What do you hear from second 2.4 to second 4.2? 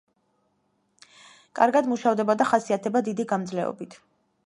და ხასიათდება დიდი გამძლეობით.